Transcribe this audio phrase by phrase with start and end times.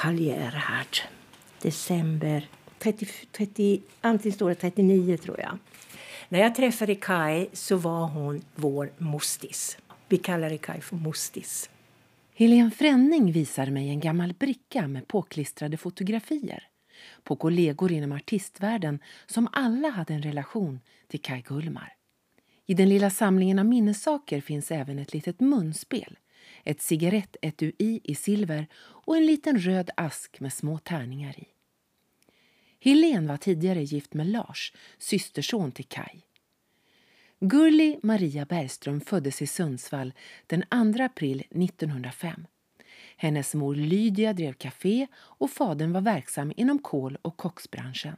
[0.00, 0.96] Karl Gerhard.
[1.62, 5.58] December 30, 30, antingen står det 39 tror jag.
[6.28, 9.78] När jag träffade Kai så var hon vår mostis.
[10.08, 11.70] Vi kallade Kai för mostis.
[12.34, 16.68] Helene Fränning visar mig en gammal bricka med påklistrade fotografier
[17.24, 21.94] på kollegor inom artistvärlden som alla hade en relation till Kai Gullmar.
[22.66, 26.18] I den lilla samlingen av minnessaker finns även ett litet munspel,
[26.64, 31.48] ett cigarettetui i silver och en liten röd ask med små tärningar i.
[32.80, 36.22] Helen var tidigare gift med Lars, systerson till Kai.
[37.40, 40.12] Gurli Maria Bergström föddes i Sundsvall
[40.46, 42.46] den 2 april 1905.
[43.16, 48.16] Hennes mor Lydia drev kafé och fadern var verksam inom kol och koksbranschen.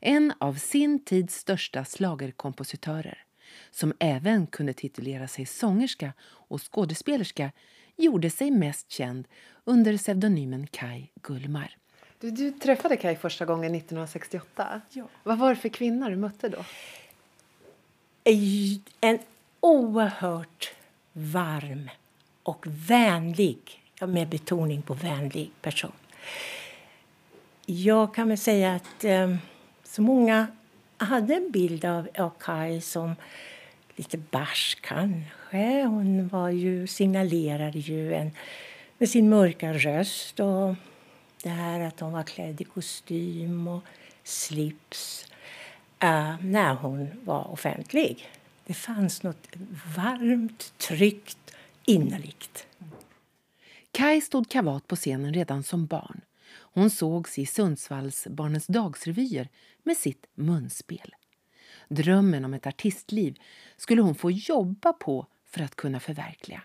[0.00, 3.24] En av sin tids största slagerkompositörer
[3.70, 7.52] som även kunde titulera sig sångerska och skådespelerska
[7.96, 9.28] gjorde sig mest känd
[9.64, 11.76] under pseudonymen Kai Gullmar.
[12.20, 14.80] Du, du träffade Kai första gången 1968.
[14.90, 15.04] Ja.
[15.22, 16.64] Vad var det för kvinna du mötte då?
[19.00, 19.18] En
[19.60, 20.74] oerhört
[21.12, 21.90] varm
[22.42, 25.92] och vänlig, med betoning på vänlig person.
[27.66, 29.36] Jag kan väl säga att eh,
[29.84, 30.46] så många
[30.98, 33.14] hade en bild av, av som
[33.96, 35.84] lite barsk kanske.
[35.84, 38.30] Hon var ju, signalerade ju en,
[38.98, 40.74] med sin mörka röst och
[41.42, 43.82] det här att hon var klädd i kostym och
[44.24, 45.26] slips
[46.04, 48.28] uh, när hon var offentlig.
[48.66, 49.48] Det fanns något
[49.96, 52.66] varmt, tryggt, innerligt.
[53.92, 56.20] Kaj stod kavat på scenen redan som barn.
[56.72, 59.48] Hon sågs i Sundsvalls Barnens dagsrevyer
[59.82, 61.14] med sitt munspel.
[61.88, 63.36] Drömmen om ett artistliv
[63.76, 66.62] skulle hon få jobba på för att kunna förverkliga.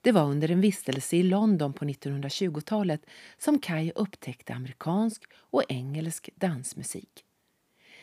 [0.00, 3.06] Det var under en vistelse i London på 1920-talet
[3.38, 7.24] som Kai upptäckte amerikansk och engelsk dansmusik.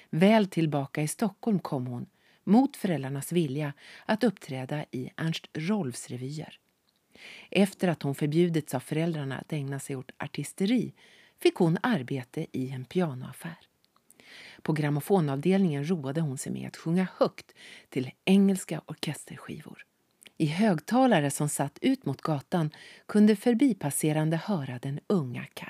[0.09, 2.05] Väl tillbaka i Stockholm kom hon,
[2.43, 3.73] mot föräldrarnas vilja,
[4.05, 6.59] att uppträda i Ernst Rolfs revyer.
[7.52, 10.93] Efter att hon förbjudits av föräldrarna att ägna sig åt artisteri
[11.39, 13.58] fick hon arbete i en pianoaffär.
[14.61, 17.55] På grammofonavdelningen roade hon sig med att sjunga högt
[17.89, 19.86] till engelska orkesterskivor.
[20.37, 22.71] I högtalare som satt ut mot gatan
[23.05, 25.67] kunde förbipasserande höra den unga Kai.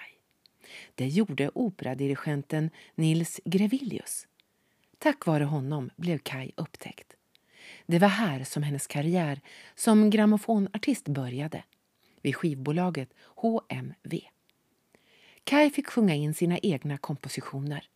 [0.96, 4.28] Det gjorde operadirigenten Nils Grevillius.
[4.98, 7.15] Tack vare honom blev Kai upptäckt.
[7.86, 9.42] Det var här som hennes karriär
[9.76, 11.64] som grammofonartist började,
[12.22, 14.20] vid skivbolaget HMV.
[15.44, 17.90] Kai fick sjunga in sina egna kompositioner.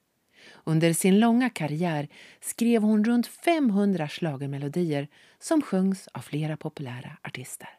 [0.64, 2.08] Under sin långa karriär
[2.42, 5.08] skrev hon runt 500 slagermelodier
[5.40, 7.70] som sjöngs av flera populära artister.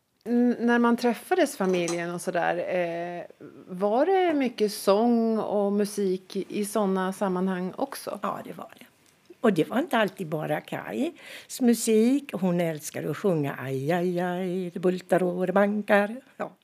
[0.58, 3.24] När man träffades familjen och sådär, eh,
[3.66, 8.18] var det mycket sång och musik i sådana sammanhang också?
[8.22, 8.86] Ja, det var det.
[9.40, 12.32] Och det var inte alltid bara Kajs musik.
[12.32, 16.20] Hon älskade att sjunga aj, aj, aj, det bultar och det bankar.
[16.36, 16.56] Ja.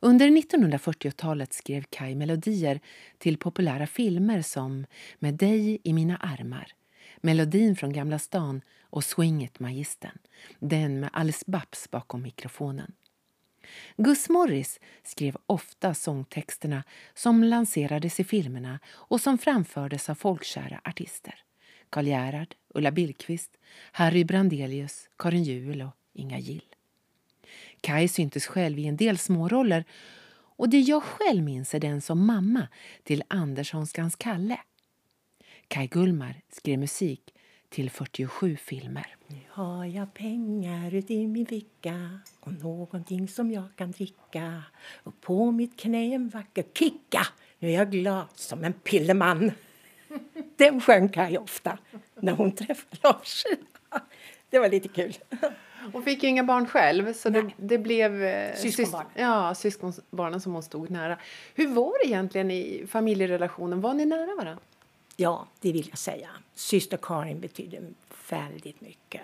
[0.00, 2.80] Under 1940-talet skrev Kaj melodier
[3.18, 4.86] till populära filmer som
[5.18, 6.72] Med dig i mina armar,
[7.20, 10.18] Melodin från Gamla stan och Swing it magistern,
[10.58, 12.92] den med Alice Babs bakom mikrofonen.
[13.96, 21.45] Gus Morris skrev ofta sångtexterna som lanserades i filmerna och som framfördes av folkkära artister.
[21.90, 23.50] Karl Gerhard, Ulla Billqvist,
[23.92, 26.64] Harry Brandelius, Karin Juel och Inga Gill.
[27.80, 29.84] Kaj syntes själv i en del småroller
[30.58, 32.68] och det jag själv minns är den som mamma
[33.02, 34.58] till Anderssonskans Kalle.
[35.68, 37.34] Kaj Gullmar skrev musik
[37.68, 39.16] till 47 filmer.
[39.28, 44.62] Nu har jag pengar ut i min ficka och någonting som jag kan dricka
[45.02, 47.26] och på mitt knä en vacker kicka.
[47.58, 49.52] Nu är jag glad som en pilleman.
[50.56, 51.78] Den sjöng Kaj ofta
[52.14, 53.44] när hon träffade Lars.
[54.50, 55.14] Det var lite kul.
[55.92, 59.06] Hon fick ju inga barn själv så det, det, blev eh, syskonbarn.
[59.14, 61.18] ja, syskonbarnen som hon stod nära.
[61.54, 63.80] Hur var det egentligen i familjerelationen?
[63.80, 64.58] Var ni nära varandra?
[65.16, 66.28] Ja, det vill jag säga.
[66.54, 67.80] Syster Karin betydde
[68.30, 69.22] väldigt mycket.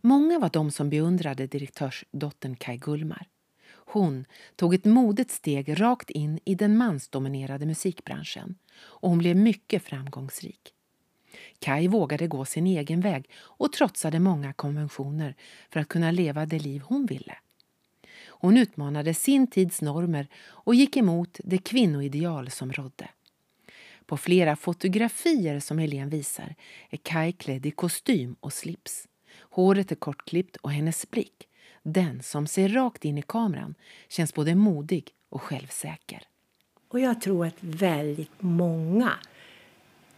[0.00, 3.26] Många var de som beundrade direktörsdottern Kai Gullmar.
[3.90, 4.24] Hon
[4.56, 10.74] tog ett modigt steg rakt in i den mansdominerade musikbranschen och hon blev mycket framgångsrik.
[11.58, 15.34] Kai vågade gå sin egen väg och trotsade många konventioner
[15.70, 17.38] för att kunna leva det liv hon ville.
[18.26, 23.08] Hon utmanade sin tids normer och gick emot det kvinnoideal som rådde.
[24.06, 26.54] På flera fotografier som Helene visar
[26.90, 29.08] är Kai klädd i kostym och slips.
[29.40, 31.47] Håret är kortklippt och hennes blick,
[31.92, 33.74] den som ser rakt in i kameran,
[34.08, 36.22] känns både modig och självsäker.
[36.88, 39.12] Och jag tror att väldigt många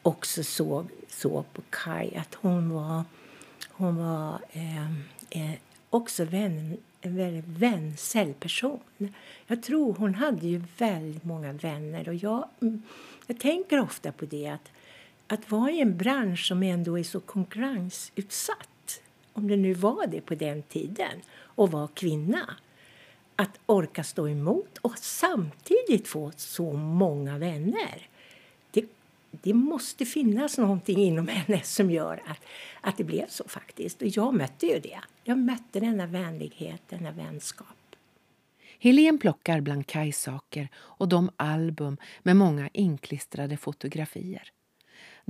[0.03, 3.05] också såg så på Kai att hon var,
[3.69, 4.91] hon var eh,
[5.31, 5.59] eh,
[5.91, 8.81] också vän, en väldigt vänsel person.
[9.47, 12.83] Jag tror hon hade ju väldigt många vänner och jag, mm,
[13.27, 14.71] jag tänker ofta på det att,
[15.27, 18.69] att vara i en bransch som ändå är så konkurrensutsatt,
[19.33, 22.57] om det nu var det på den tiden, och vara kvinna
[23.37, 28.09] att orka stå emot och samtidigt få så många vänner.
[28.71, 28.85] Det,
[29.31, 32.41] det måste finnas någonting inom henne som gör att,
[32.81, 34.03] att det blev så faktiskt.
[34.03, 35.01] Och jag mötte ju det.
[35.25, 37.67] Jag mötte denna vänlighet, denna vänskap.
[38.79, 44.53] Helen plockar bland Kajs saker och de album med många inklistrade fotografier.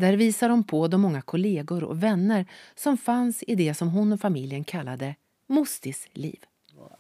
[0.01, 4.13] Där visar hon på de många kollegor och vänner som fanns i det som hon
[4.13, 5.15] och familjen kallade
[5.47, 6.39] Mostis liv.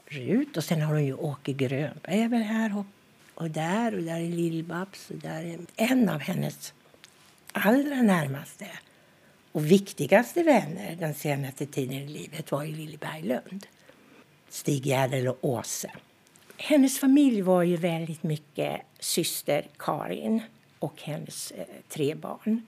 [0.06, 2.84] Rut och sen har hon ju Åke Grönberg väl här
[3.34, 6.74] och där och där är Lill-Babs och där är en av hennes
[7.52, 8.66] allra närmaste
[9.52, 13.66] och viktigaste vänner den senaste tiden i livet var ju Lilly Berglund.
[14.48, 15.90] Stig Gärdel och Åse.
[16.56, 20.42] Hennes familj var ju väldigt mycket syster Karin
[20.78, 22.66] och hennes eh, tre barn.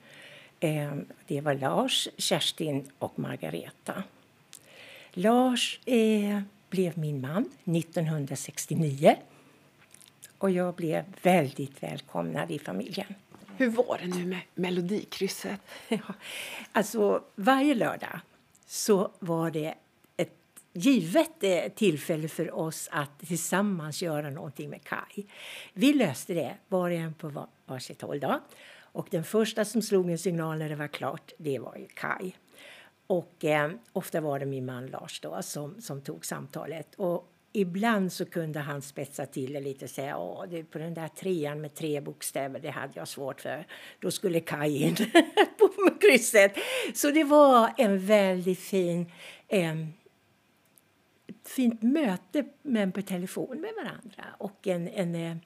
[0.62, 0.94] Eh,
[1.26, 4.02] det var Lars, Kerstin och Margareta.
[5.10, 9.16] Lars eh, blev min man 1969
[10.38, 13.14] och jag blev väldigt välkomnad i familjen.
[13.56, 15.60] Hur var det nu med Melodikrysset?
[15.88, 16.14] Ja,
[16.72, 18.20] alltså, varje lördag
[18.66, 19.74] så var det
[20.16, 20.36] ett
[20.72, 25.24] givet eh, tillfälle för oss att tillsammans göra någonting med Kai.
[25.72, 28.20] Vi löste det, var och en på varsitt håll.
[28.20, 28.40] Då.
[28.92, 32.32] Och den första som slog en signal när det var klart, det var ju Kai.
[33.06, 36.94] Och eh, ofta var det min man Lars då som, som tog samtalet.
[36.94, 40.94] Och ibland så kunde han spetsa till det lite och säga Åh, det, på den
[40.94, 43.66] där trean med tre bokstäver, det hade jag svårt för.
[44.00, 44.96] Då skulle Kaj in
[45.58, 46.52] på krysset.
[46.94, 49.06] Så det var en väldigt fin
[49.48, 49.74] eh,
[51.44, 55.36] fint möte men på telefon med varandra och en, en, eh,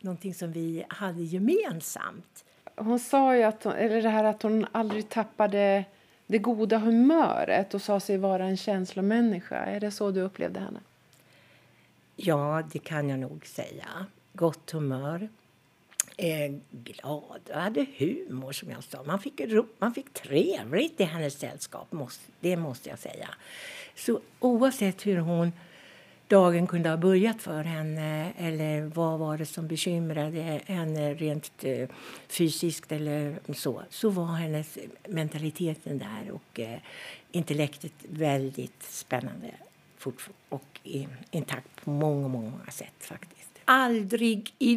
[0.00, 2.44] någonting som vi hade gemensamt.
[2.78, 5.84] Hon sa ju att hon, eller det här att hon aldrig tappade
[6.26, 9.56] det goda humöret och sa sig vara en känslomänniska.
[9.56, 10.80] Är det så du upplevde henne?
[12.16, 14.06] Ja, det kan jag nog säga.
[14.32, 15.28] Gott humör.
[16.16, 19.02] Eh, glad och hade humor, som jag sa.
[19.02, 19.40] Man fick,
[19.78, 21.88] man fick trevligt i hennes sällskap,
[22.40, 23.28] det måste jag säga.
[23.96, 25.52] Så oavsett hur hon
[26.28, 31.88] dagen kunde ha börjat för henne eller vad var det som bekymrade henne rent eh,
[32.28, 34.78] fysiskt eller så, så var hennes
[35.08, 36.78] mentaliteten där och eh,
[37.32, 39.54] intellektet väldigt spännande
[40.48, 40.80] och
[41.30, 43.50] intakt på många, många sätt faktiskt.
[43.64, 44.76] Aldrig i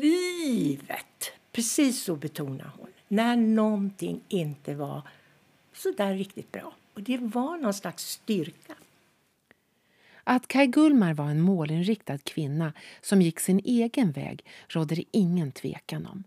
[0.00, 5.02] livet, precis så betonar hon, när någonting inte var
[5.72, 6.72] så där riktigt bra.
[6.94, 8.74] Och det var någon slags styrka.
[10.24, 15.52] Att Kai Gullmar var en målinriktad kvinna som gick sin egen väg råder det ingen
[15.52, 16.24] tvekan om.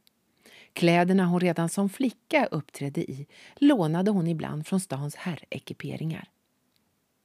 [0.73, 6.29] Kläderna hon redan som flicka uppträdde i lånade hon ibland från stans herrekiperingar.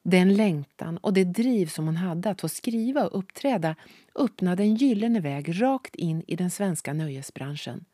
[0.03, 3.77] Den längtan och det driv som hon hade att få skriva och uppträda
[4.15, 7.85] öppnade en gyllene väg rakt in i den svenska nöjesbranschen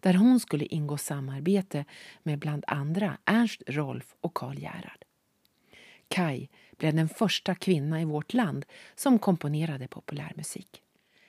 [0.00, 1.84] där hon skulle ingå samarbete
[2.22, 5.04] med bland andra Ernst Rolf och Karl Gerhard.
[6.08, 6.48] Kai
[6.84, 8.64] blev den första kvinna i vårt land
[8.94, 10.82] som komponerade populärmusik.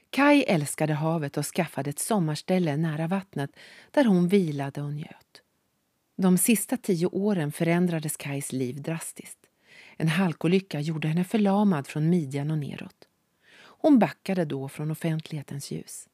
[0.09, 3.50] Kai älskade havet och skaffade ett sommarställe nära vattnet
[3.91, 5.41] där hon vilade och njöt.
[6.15, 9.39] De sista tio åren förändrades Kais liv drastiskt.
[9.97, 13.07] En halkolycka gjorde henne förlamad från midjan och neråt.
[13.57, 16.09] Hon backade då från offentlighetens ljus.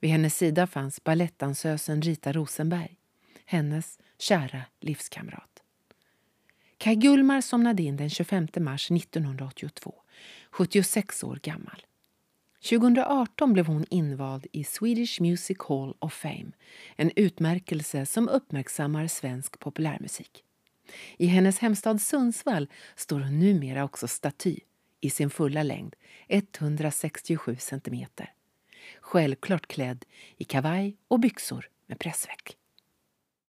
[0.00, 2.96] Vid hennes sida fanns balettdansösen Rita Rosenberg,
[3.44, 5.51] hennes kära livskamrat.
[6.82, 9.94] Kaj Gullmar somnade in den 25 mars 1982,
[10.50, 11.86] 76 år gammal.
[12.62, 16.52] 2018 blev hon invald i Swedish Music Hall of Fame,
[16.96, 20.44] en utmärkelse som uppmärksammar svensk populärmusik.
[21.16, 24.56] I hennes hemstad Sundsvall står hon numera också staty
[25.00, 25.94] i sin fulla längd,
[26.28, 28.32] 167 centimeter.
[29.00, 30.04] Självklart klädd
[30.36, 32.56] i kavaj och byxor med pressväck.